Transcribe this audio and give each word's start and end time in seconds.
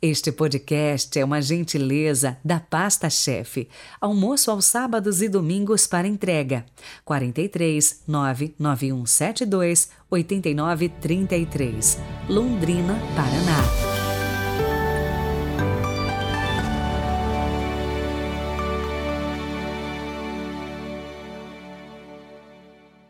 Este 0.00 0.30
podcast 0.30 1.18
é 1.18 1.24
uma 1.24 1.42
gentileza 1.42 2.38
da 2.44 2.60
Pasta 2.60 3.10
Chefe. 3.10 3.68
Almoço 4.00 4.48
aos 4.48 4.64
sábados 4.64 5.20
e 5.20 5.28
domingos 5.28 5.88
para 5.88 6.06
entrega. 6.06 6.64
43 7.04 8.04
99172 8.06 9.88
8933, 10.08 11.98
Londrina, 12.28 12.94
Paraná. 13.16 13.58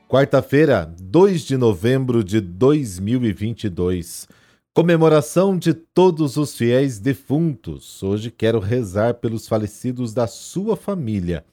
Quarta-feira, 0.08 0.90
2 0.98 1.42
de 1.42 1.58
novembro 1.58 2.24
de 2.24 2.40
2022. 2.40 4.26
Comemoração 4.78 5.58
de 5.58 5.74
todos 5.74 6.36
os 6.36 6.56
fiéis 6.56 7.00
defuntos. 7.00 8.00
Hoje 8.00 8.30
quero 8.30 8.60
rezar 8.60 9.14
pelos 9.14 9.48
falecidos 9.48 10.14
da 10.14 10.28
sua 10.28 10.76
família. 10.76 11.44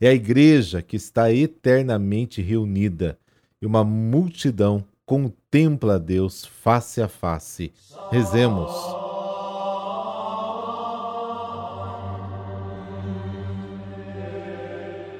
É 0.00 0.08
a 0.08 0.14
igreja 0.14 0.80
que 0.80 0.96
está 0.96 1.30
eternamente 1.30 2.40
reunida 2.40 3.18
e 3.60 3.66
uma 3.66 3.84
multidão 3.84 4.82
contempla 5.04 5.98
Deus 5.98 6.46
face 6.46 7.02
a 7.02 7.08
face. 7.08 7.74
Rezemos. 8.10 8.72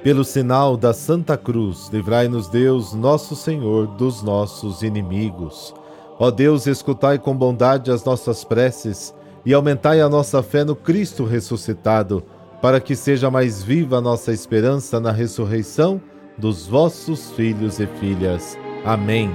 Pelo 0.02 0.24
sinal 0.24 0.78
da 0.78 0.94
Santa 0.94 1.36
Cruz, 1.36 1.90
livrai-nos 1.92 2.48
Deus, 2.48 2.94
nosso 2.94 3.36
Senhor, 3.36 3.88
dos 3.88 4.22
nossos 4.22 4.82
inimigos. 4.82 5.74
Ó 6.22 6.30
Deus, 6.30 6.68
escutai 6.68 7.18
com 7.18 7.36
bondade 7.36 7.90
as 7.90 8.04
nossas 8.04 8.44
preces 8.44 9.12
e 9.44 9.52
aumentai 9.52 10.00
a 10.00 10.08
nossa 10.08 10.40
fé 10.40 10.62
no 10.62 10.76
Cristo 10.76 11.24
ressuscitado, 11.24 12.22
para 12.60 12.80
que 12.80 12.94
seja 12.94 13.28
mais 13.28 13.60
viva 13.60 13.98
a 13.98 14.00
nossa 14.00 14.32
esperança 14.32 15.00
na 15.00 15.10
ressurreição 15.10 16.00
dos 16.38 16.64
vossos 16.64 17.32
filhos 17.32 17.80
e 17.80 17.88
filhas. 17.98 18.56
Amém. 18.84 19.32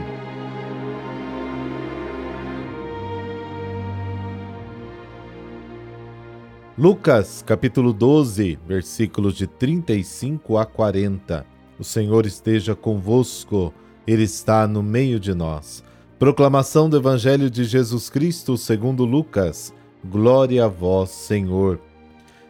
Lucas, 6.77 7.43
capítulo 7.45 7.91
12, 7.91 8.58
versículos 8.65 9.35
de 9.35 9.45
35 9.45 10.58
a 10.58 10.65
40. 10.65 11.45
O 11.77 11.83
Senhor 11.83 12.25
esteja 12.25 12.73
convosco, 12.73 13.73
Ele 14.08 14.23
está 14.23 14.65
no 14.65 14.81
meio 14.81 15.19
de 15.19 15.33
nós. 15.33 15.85
Proclamação 16.19 16.89
do 16.89 16.97
Evangelho 16.97 17.47
de 17.47 17.63
Jesus 17.63 18.09
Cristo 18.09 18.57
segundo 18.57 19.05
Lucas. 19.05 19.71
Glória 20.03 20.65
a 20.65 20.67
vós, 20.67 21.11
Senhor. 21.11 21.79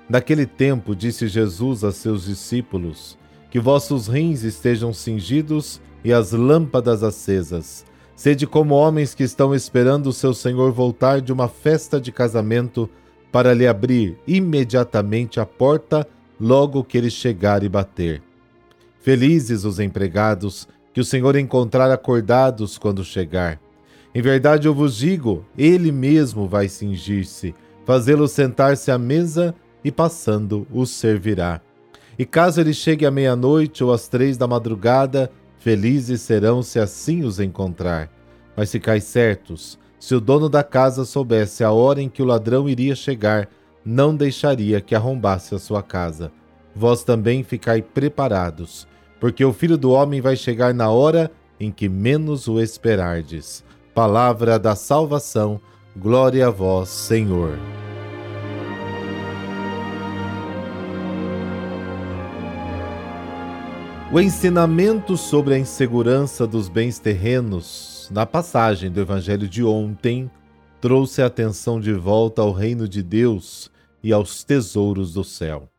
Naquele 0.08 0.46
tempo 0.46 0.96
disse 0.96 1.28
Jesus 1.28 1.84
a 1.84 1.92
seus 1.92 2.24
discípulos: 2.24 3.18
Que 3.52 3.60
vossos 3.60 4.08
rins 4.08 4.44
estejam 4.44 4.94
cingidos 4.94 5.82
e 6.02 6.14
as 6.14 6.32
lâmpadas 6.32 7.04
acesas. 7.04 7.86
Sede 8.16 8.48
como 8.48 8.74
homens 8.74 9.14
que 9.14 9.24
estão 9.24 9.54
esperando 9.54 10.08
o 10.08 10.14
seu 10.14 10.34
Senhor 10.34 10.72
voltar 10.72 11.20
de 11.20 11.34
uma 11.34 11.50
festa 11.50 12.00
de 12.00 12.10
casamento 12.10 12.90
para 13.34 13.54
lhe 13.54 13.68
abrir 13.68 14.18
imediatamente 14.26 15.42
a 15.42 15.46
porta 15.46 16.08
logo 16.40 16.86
que 16.86 16.98
ele 16.98 17.10
chegar 17.10 17.64
e 17.64 17.68
bater. 17.68 18.24
Felizes 19.02 19.66
os 19.66 19.78
empregados 19.78 20.70
que 20.98 21.02
o 21.02 21.06
Senhor 21.06 21.36
encontrar 21.36 21.92
acordados 21.92 22.76
quando 22.76 23.06
chegar. 23.06 23.62
Em 24.16 24.20
verdade 24.20 24.68
eu 24.68 24.74
vos 24.74 24.98
digo, 24.98 25.46
ele 25.56 25.92
mesmo 25.92 26.48
vai 26.48 26.68
cingir-se, 26.68 27.54
fazê-lo 27.86 28.28
sentar-se 28.28 28.90
à 28.90 28.98
mesa 28.98 29.54
e 29.84 29.92
passando 29.92 30.66
os 30.74 30.90
servirá. 30.90 31.62
E 32.18 32.26
caso 32.26 32.60
ele 32.60 32.74
chegue 32.74 33.06
à 33.06 33.12
meia-noite 33.12 33.84
ou 33.84 33.94
às 33.94 34.08
três 34.08 34.38
da 34.38 34.48
madrugada, 34.48 35.30
felizes 35.60 36.22
serão 36.22 36.64
se 36.64 36.80
assim 36.80 37.24
os 37.24 37.40
encontrar. 37.40 38.10
Mas 38.56 38.72
ficai 38.72 39.00
certos, 39.00 39.78
se 40.00 40.16
o 40.16 40.20
dono 40.20 40.50
da 40.50 40.64
casa 40.64 41.06
soubesse 41.06 41.64
a 41.64 41.72
hora 41.72 42.02
em 42.02 42.10
que 42.10 42.24
o 42.24 42.26
ladrão 42.26 42.68
iria 42.68 42.96
chegar, 42.96 43.48
não 43.86 44.16
deixaria 44.16 44.82
que 44.82 44.96
arrombasse 44.96 45.54
a 45.54 45.60
sua 45.60 45.84
casa. 45.84 46.32
Vós 46.76 47.04
também 47.04 47.44
ficai 47.44 47.84
preparados, 47.84 48.88
porque 49.20 49.44
o 49.44 49.54
filho 49.54 49.78
do 49.78 49.92
homem 49.92 50.22
vai 50.22 50.36
chegar 50.36 50.74
na 50.74 50.90
hora 50.90 51.32
em 51.60 51.72
que 51.72 51.90
menos 51.90 52.48
o 52.48 52.60
esperardes. 52.60 53.64
Palavra 53.94 54.60
da 54.60 54.76
salvação, 54.76 55.60
glória 55.96 56.48
a 56.48 56.52
vós, 56.52 56.90
Senhor. 56.90 57.58
O 64.10 64.22
ensinamento 64.22 65.18
sobre 65.18 65.56
a 65.56 65.60
insegurança 65.60 66.48
dos 66.48 66.70
bens 66.70 66.98
terrenos, 66.98 68.08
na 68.10 68.26
passagem 68.26 68.90
do 68.90 69.02
Evangelho 69.02 69.50
de 69.50 69.64
ontem, 69.66 70.32
trouxe 70.80 71.22
a 71.22 71.26
atenção 71.26 71.80
de 71.80 71.92
volta 71.92 72.42
ao 72.42 72.54
reino 72.54 72.88
de 72.88 73.04
Deus 73.04 73.70
e 74.02 74.14
aos 74.14 74.46
tesouros 74.46 75.14
do 75.14 75.26
céu. 75.26 75.70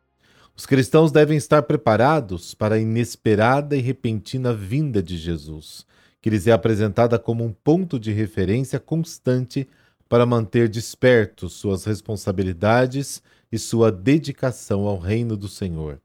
Os 0.59 0.67
cristãos 0.67 1.13
devem 1.13 1.37
estar 1.37 1.63
preparados 1.63 2.53
para 2.53 2.75
a 2.75 2.81
inesperada 2.81 3.77
e 3.77 3.81
repentina 3.81 4.53
vinda 4.53 5.03
de 5.03 5.17
Jesus 5.17 5.87
que 6.21 6.31
lhes 6.31 6.47
é 6.47 6.53
apresentada 6.53 7.19
como 7.19 7.45
um 7.45 7.53
ponto 7.53 7.99
de 7.99 8.13
referência 8.13 8.79
constante 8.79 9.69
para 10.09 10.27
manter 10.27 10.69
despertos 10.69 11.55
suas 11.55 11.85
responsabilidades 11.85 13.23
e 13.53 13.59
sua 13.59 13.93
dedicação 13.93 14.87
ao 14.87 14.99
reino 14.99 15.37
do 15.37 15.49
Senhor. 15.49 16.01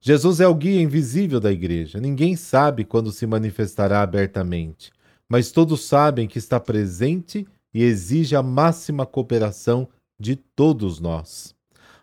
Jesus 0.00 0.40
é 0.40 0.46
o 0.46 0.54
guia 0.54 0.80
invisível 0.80 1.40
da 1.40 1.50
igreja. 1.50 2.00
Ninguém 2.00 2.36
sabe 2.36 2.84
quando 2.84 3.10
se 3.10 3.26
manifestará 3.26 4.02
abertamente, 4.02 4.92
mas 5.28 5.50
todos 5.50 5.84
sabem 5.84 6.28
que 6.28 6.38
está 6.38 6.60
presente 6.60 7.46
e 7.74 7.82
exige 7.82 8.36
a 8.36 8.42
máxima 8.42 9.04
cooperação 9.04 9.88
de 10.18 10.36
todos 10.36 11.00
nós. 11.00 11.55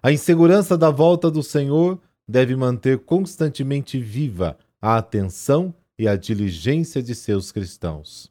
A 0.06 0.12
insegurança 0.12 0.78
da 0.78 0.90
volta 0.90 1.32
do 1.32 1.42
Senhor 1.42 1.98
deve 2.28 2.58
manter 2.58 3.00
constantemente 3.00 3.98
viva 3.98 4.58
a 4.82 4.98
atenção 4.98 5.74
e 5.98 6.10
a 6.10 6.18
diligência 6.18 7.02
de 7.02 7.16
seus 7.16 7.54
cristãos. 7.54 8.30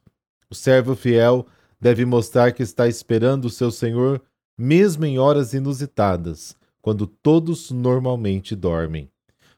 O 0.51 0.53
servo 0.53 0.95
fiel 0.95 1.47
deve 1.81 2.05
mostrar 2.05 2.51
que 2.51 2.61
está 2.61 2.87
esperando 2.87 3.45
o 3.45 3.49
seu 3.49 3.71
Senhor 3.71 4.21
mesmo 4.55 5.03
em 5.03 5.17
horas 5.17 5.55
inusitadas, 5.55 6.55
quando 6.79 7.07
todos 7.07 7.71
normalmente 7.71 8.55
dormem. 8.55 9.09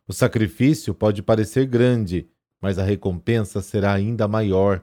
O 0.08 0.14
sacrifício 0.14 0.94
pode 0.94 1.22
parecer 1.22 1.66
grande, 1.66 2.30
mas 2.62 2.80
a 2.80 2.84
recompensa 2.84 3.62
será 3.62 3.92
ainda 3.92 4.26
maior. 4.26 4.82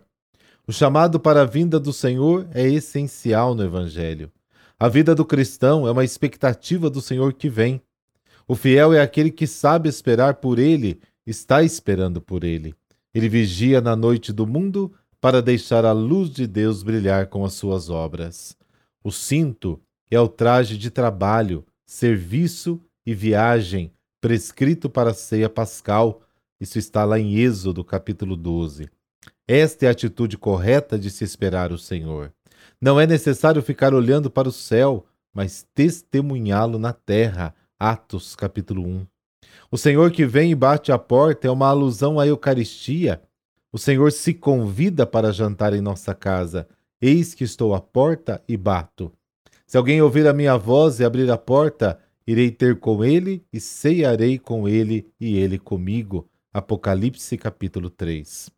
O 0.66 0.72
chamado 0.72 1.18
para 1.18 1.40
a 1.40 1.46
vinda 1.46 1.80
do 1.80 1.94
Senhor 1.94 2.46
é 2.52 2.68
essencial 2.68 3.54
no 3.54 3.64
Evangelho. 3.64 4.30
A 4.82 4.88
vida 4.88 5.14
do 5.14 5.24
cristão 5.24 5.86
é 5.86 5.92
uma 5.92 6.02
expectativa 6.02 6.90
do 6.90 7.00
Senhor 7.00 7.34
que 7.34 7.48
vem. 7.48 7.80
O 8.48 8.56
fiel 8.56 8.92
é 8.92 9.00
aquele 9.00 9.30
que 9.30 9.46
sabe 9.46 9.88
esperar 9.88 10.34
por 10.40 10.58
ele, 10.58 11.00
está 11.24 11.62
esperando 11.62 12.20
por 12.20 12.42
ele. 12.42 12.74
Ele 13.14 13.28
vigia 13.28 13.80
na 13.80 13.94
noite 13.94 14.32
do 14.32 14.44
mundo 14.44 14.92
para 15.20 15.40
deixar 15.40 15.84
a 15.84 15.92
luz 15.92 16.30
de 16.30 16.48
Deus 16.48 16.82
brilhar 16.82 17.28
com 17.28 17.44
as 17.44 17.52
suas 17.52 17.90
obras. 17.90 18.56
O 19.04 19.12
cinto 19.12 19.80
é 20.10 20.18
o 20.18 20.26
traje 20.26 20.76
de 20.76 20.90
trabalho, 20.90 21.64
serviço 21.86 22.80
e 23.06 23.14
viagem 23.14 23.92
prescrito 24.20 24.90
para 24.90 25.10
a 25.10 25.14
ceia 25.14 25.48
pascal. 25.48 26.22
Isso 26.60 26.76
está 26.76 27.04
lá 27.04 27.20
em 27.20 27.36
Êxodo, 27.36 27.84
capítulo 27.84 28.36
12. 28.36 28.90
Esta 29.46 29.86
é 29.86 29.88
a 29.88 29.92
atitude 29.92 30.36
correta 30.36 30.98
de 30.98 31.08
se 31.08 31.22
esperar 31.22 31.70
o 31.70 31.78
Senhor. 31.78 32.32
Não 32.80 33.00
é 33.00 33.06
necessário 33.06 33.62
ficar 33.62 33.94
olhando 33.94 34.30
para 34.30 34.48
o 34.48 34.52
céu, 34.52 35.06
mas 35.32 35.66
testemunhá-lo 35.74 36.78
na 36.78 36.92
terra. 36.92 37.54
Atos, 37.78 38.36
capítulo 38.36 38.86
1. 38.86 39.06
O 39.70 39.78
Senhor 39.78 40.10
que 40.10 40.26
vem 40.26 40.50
e 40.50 40.54
bate 40.54 40.92
à 40.92 40.98
porta 40.98 41.48
é 41.48 41.50
uma 41.50 41.68
alusão 41.68 42.20
à 42.20 42.26
Eucaristia. 42.26 43.22
O 43.72 43.78
Senhor 43.78 44.12
se 44.12 44.34
convida 44.34 45.06
para 45.06 45.32
jantar 45.32 45.72
em 45.72 45.80
nossa 45.80 46.14
casa. 46.14 46.68
Eis 47.00 47.34
que 47.34 47.44
estou 47.44 47.74
à 47.74 47.80
porta 47.80 48.42
e 48.46 48.56
bato. 48.56 49.12
Se 49.66 49.76
alguém 49.76 50.02
ouvir 50.02 50.26
a 50.26 50.32
minha 50.32 50.56
voz 50.56 51.00
e 51.00 51.04
abrir 51.04 51.30
a 51.30 51.38
porta, 51.38 51.98
irei 52.26 52.50
ter 52.50 52.78
com 52.78 53.02
ele 53.02 53.44
e 53.52 53.58
ceiarei 53.58 54.38
com 54.38 54.68
ele 54.68 55.10
e 55.18 55.38
ele 55.38 55.58
comigo. 55.58 56.28
Apocalipse 56.52 57.38
capítulo 57.38 57.88
3. 57.88 58.50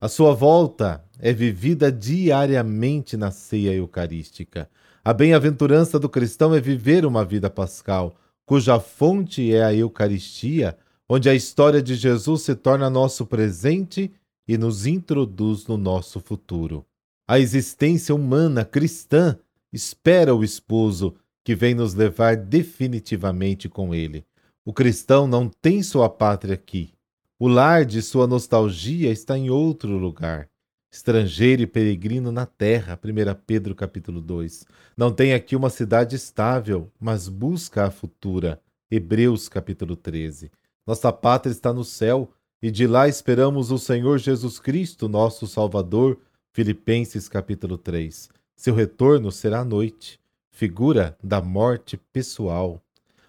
A 0.00 0.08
sua 0.08 0.34
volta 0.34 1.04
é 1.18 1.32
vivida 1.32 1.90
diariamente 1.90 3.16
na 3.16 3.30
ceia 3.30 3.74
eucarística. 3.74 4.68
A 5.04 5.12
bem-aventurança 5.12 5.98
do 5.98 6.08
cristão 6.08 6.54
é 6.54 6.60
viver 6.60 7.04
uma 7.04 7.24
vida 7.24 7.48
pascal 7.48 8.16
cuja 8.48 8.80
fonte 8.80 9.52
é 9.52 9.62
a 9.62 9.74
Eucaristia, 9.74 10.74
onde 11.06 11.28
a 11.28 11.34
história 11.34 11.82
de 11.82 11.94
Jesus 11.94 12.40
se 12.42 12.54
torna 12.54 12.88
nosso 12.88 13.26
presente 13.26 14.10
e 14.48 14.56
nos 14.56 14.86
introduz 14.86 15.66
no 15.66 15.76
nosso 15.76 16.18
futuro. 16.18 16.82
A 17.26 17.38
existência 17.38 18.14
humana 18.14 18.64
cristã 18.64 19.38
espera 19.70 20.34
o 20.34 20.42
esposo 20.42 21.14
que 21.44 21.54
vem 21.54 21.74
nos 21.74 21.92
levar 21.92 22.38
definitivamente 22.38 23.68
com 23.68 23.94
ele. 23.94 24.24
O 24.64 24.72
cristão 24.72 25.26
não 25.26 25.46
tem 25.46 25.82
sua 25.82 26.08
pátria 26.08 26.54
aqui. 26.54 26.94
O 27.38 27.48
lar 27.48 27.84
de 27.84 28.00
sua 28.00 28.26
nostalgia 28.26 29.12
está 29.12 29.36
em 29.36 29.50
outro 29.50 29.98
lugar. 29.98 30.48
Estrangeiro 30.90 31.60
e 31.60 31.66
peregrino 31.66 32.32
na 32.32 32.46
terra, 32.46 32.98
1 33.02 33.40
Pedro 33.46 33.74
capítulo 33.74 34.22
2. 34.22 34.64
Não 34.96 35.12
tem 35.12 35.34
aqui 35.34 35.54
uma 35.54 35.68
cidade 35.68 36.16
estável, 36.16 36.90
mas 36.98 37.28
busca 37.28 37.84
a 37.84 37.90
futura. 37.90 38.58
Hebreus 38.90 39.50
capítulo 39.50 39.94
13. 39.94 40.50
Nossa 40.86 41.12
pátria 41.12 41.52
está 41.52 41.74
no 41.74 41.84
céu, 41.84 42.30
e 42.62 42.70
de 42.70 42.86
lá 42.86 43.06
esperamos 43.06 43.70
o 43.70 43.78
Senhor 43.78 44.18
Jesus 44.18 44.58
Cristo, 44.58 45.10
nosso 45.10 45.46
Salvador. 45.46 46.18
Filipenses 46.52 47.28
capítulo 47.28 47.76
3. 47.76 48.30
Seu 48.56 48.74
retorno 48.74 49.30
será 49.30 49.60
à 49.60 49.64
noite, 49.64 50.18
figura 50.50 51.16
da 51.22 51.42
morte 51.42 51.98
pessoal. 52.12 52.82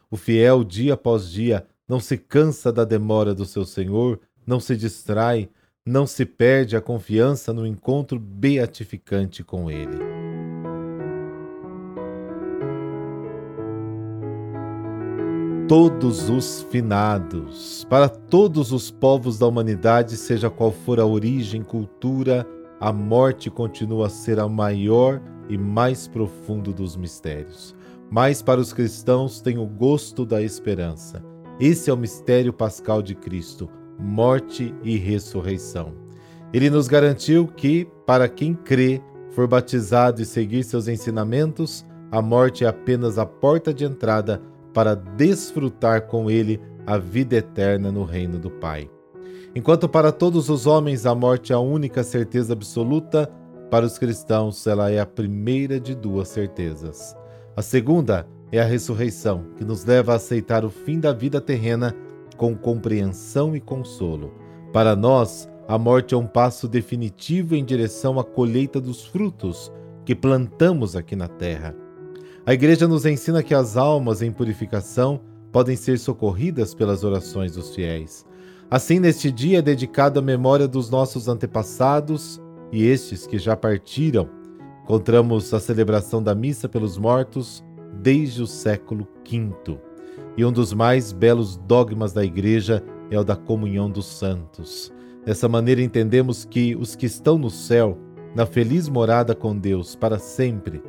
O 0.09 0.15
fiel, 0.15 0.63
dia 0.63 0.93
após 0.93 1.29
dia, 1.29 1.67
não 1.85 1.99
se 1.99 2.17
cansa 2.17 2.71
da 2.71 2.85
demora 2.85 3.35
do 3.35 3.45
seu 3.45 3.65
Senhor, 3.65 4.19
não 4.47 4.61
se 4.61 4.77
distrai, 4.77 5.49
não 5.85 6.05
se 6.05 6.25
perde 6.25 6.75
a 6.75 6.81
confiança 6.81 7.53
no 7.53 7.65
encontro 7.65 8.19
beatificante 8.19 9.43
com 9.43 9.71
Ele. 9.71 9.97
Todos 15.67 16.29
os 16.29 16.63
finados, 16.63 17.85
para 17.89 18.09
todos 18.09 18.71
os 18.71 18.89
povos 18.89 19.37
da 19.37 19.45
humanidade, 19.45 20.17
seja 20.17 20.49
qual 20.49 20.71
for 20.71 20.99
a 20.99 21.05
origem, 21.05 21.61
cultura, 21.61 22.45
a 22.79 22.91
morte 22.91 23.51
continua 23.51 24.07
a 24.07 24.09
ser 24.09 24.39
a 24.39 24.47
maior 24.47 25.21
e 25.47 25.57
mais 25.57 26.07
profundo 26.07 26.73
dos 26.73 26.95
mistérios. 26.95 27.75
Mas 28.09 28.41
para 28.41 28.59
os 28.59 28.73
cristãos 28.73 29.41
tem 29.41 29.59
o 29.59 29.65
gosto 29.67 30.25
da 30.25 30.41
esperança. 30.41 31.23
Esse 31.59 31.91
é 31.91 31.93
o 31.93 31.97
mistério 31.97 32.51
pascal 32.51 33.03
de 33.03 33.13
Cristo, 33.13 33.69
morte 33.99 34.73
e 34.83 34.97
ressurreição. 34.97 35.93
Ele 36.53 36.69
nos 36.69 36.87
garantiu 36.87 37.47
que, 37.47 37.87
para 38.05 38.27
quem 38.27 38.53
crê, 38.53 39.01
for 39.31 39.47
batizado 39.47 40.21
e 40.21 40.25
seguir 40.25 40.63
seus 40.63 40.87
ensinamentos, 40.87 41.85
a 42.11 42.21
morte 42.21 42.65
é 42.65 42.67
apenas 42.67 43.19
a 43.19 43.25
porta 43.25 43.73
de 43.73 43.85
entrada 43.85 44.41
para 44.73 44.95
desfrutar 44.95 46.07
com 46.07 46.29
ele 46.29 46.59
a 46.87 46.97
vida 46.97 47.35
eterna 47.35 47.91
no 47.91 48.03
reino 48.03 48.39
do 48.39 48.49
Pai. 48.49 48.89
Enquanto 49.55 49.87
para 49.87 50.11
todos 50.11 50.49
os 50.49 50.65
homens 50.65 51.05
a 51.05 51.13
morte 51.13 51.51
é 51.51 51.55
a 51.55 51.59
única 51.59 52.03
certeza 52.03 52.53
absoluta, 52.53 53.31
para 53.69 53.85
os 53.85 53.97
cristãos 53.97 54.65
ela 54.65 54.89
é 54.89 54.99
a 54.99 55.05
primeira 55.05 55.79
de 55.79 55.93
duas 55.93 56.29
certezas. 56.29 57.15
A 57.55 57.61
segunda 57.61 58.27
é 58.51 58.59
a 58.59 58.65
ressurreição, 58.65 59.45
que 59.55 59.63
nos 59.63 59.85
leva 59.85 60.13
a 60.13 60.15
aceitar 60.15 60.65
o 60.65 60.69
fim 60.69 60.99
da 60.99 61.13
vida 61.13 61.39
terrena 61.39 61.95
com 62.39 62.55
compreensão 62.55 63.53
e 63.53 63.59
consolo. 63.59 64.33
Para 64.71 64.95
nós, 64.95 65.49
a 65.67 65.77
morte 65.77 66.15
é 66.15 66.17
um 66.17 66.25
passo 66.25 66.69
definitivo 66.69 67.53
em 67.53 67.65
direção 67.65 68.17
à 68.17 68.23
colheita 68.23 68.79
dos 68.79 69.05
frutos 69.05 69.69
que 70.05 70.15
plantamos 70.15 70.95
aqui 70.95 71.17
na 71.17 71.27
terra. 71.27 71.75
A 72.45 72.53
Igreja 72.53 72.87
nos 72.87 73.05
ensina 73.05 73.43
que 73.43 73.53
as 73.53 73.75
almas 73.75 74.21
em 74.21 74.31
purificação 74.31 75.19
podem 75.51 75.75
ser 75.75 75.99
socorridas 75.99 76.73
pelas 76.73 77.03
orações 77.03 77.51
dos 77.51 77.75
fiéis. 77.75 78.25
Assim, 78.71 78.99
neste 78.99 79.29
dia 79.31 79.59
é 79.59 79.61
dedicado 79.61 80.17
à 80.17 80.21
memória 80.21 80.67
dos 80.67 80.89
nossos 80.89 81.27
antepassados 81.27 82.41
e 82.71 82.85
estes 82.85 83.27
que 83.27 83.37
já 83.37 83.55
partiram. 83.55 84.29
Encontramos 84.83 85.53
a 85.53 85.59
celebração 85.59 86.23
da 86.23 86.33
missa 86.33 86.69
pelos 86.69 86.97
mortos 86.97 87.61
desde 88.01 88.41
o 88.41 88.47
século 88.47 89.05
V. 89.29 89.88
E 90.39 90.45
um 90.45 90.53
dos 90.53 90.71
mais 90.73 91.11
belos 91.11 91.57
dogmas 91.57 92.13
da 92.13 92.23
Igreja 92.23 92.81
é 93.11 93.19
o 93.19 93.25
da 93.25 93.35
comunhão 93.35 93.89
dos 93.91 94.05
santos. 94.05 94.89
Dessa 95.25 95.49
maneira 95.49 95.81
entendemos 95.81 96.45
que 96.45 96.77
os 96.77 96.95
que 96.95 97.07
estão 97.07 97.37
no 97.37 97.49
céu, 97.49 97.97
na 98.33 98.45
feliz 98.45 98.87
morada 98.87 99.35
com 99.35 99.53
Deus 99.53 99.97
para 99.97 100.17
sempre, 100.17 100.81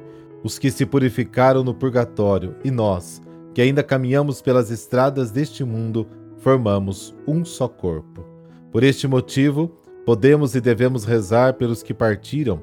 os 0.44 0.56
que 0.56 0.70
se 0.70 0.86
purificaram 0.86 1.64
no 1.64 1.74
purgatório 1.74 2.54
e 2.62 2.70
nós, 2.70 3.20
que 3.52 3.60
ainda 3.60 3.82
caminhamos 3.82 4.40
pelas 4.40 4.70
estradas 4.70 5.32
deste 5.32 5.64
mundo, 5.64 6.06
formamos 6.36 7.12
um 7.26 7.44
só 7.44 7.66
corpo. 7.66 8.24
Por 8.70 8.84
este 8.84 9.08
motivo, 9.08 9.72
podemos 10.06 10.54
e 10.54 10.60
devemos 10.60 11.04
rezar 11.04 11.54
pelos 11.54 11.82
que 11.82 11.92
partiram, 11.92 12.60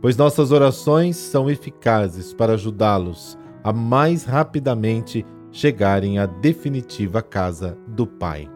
pois 0.00 0.16
nossas 0.16 0.52
orações 0.52 1.18
são 1.18 1.50
eficazes 1.50 2.32
para 2.32 2.54
ajudá-los 2.54 3.38
a 3.62 3.74
mais 3.74 4.24
rapidamente 4.24 5.22
chegarem 5.52 6.18
à 6.18 6.26
definitiva 6.26 7.22
casa 7.22 7.76
do 7.88 8.06
Pai. 8.06 8.48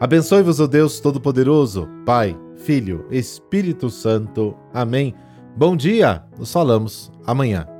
Abençoe-vos 0.00 0.60
o 0.60 0.68
Deus 0.68 1.00
Todo-Poderoso, 1.00 1.88
Pai, 2.06 2.36
Filho, 2.56 3.06
Espírito 3.10 3.90
Santo. 3.90 4.56
Amém. 4.72 5.14
Bom 5.56 5.76
dia, 5.76 6.22
nos 6.38 6.52
falamos 6.52 7.10
amanhã. 7.26 7.77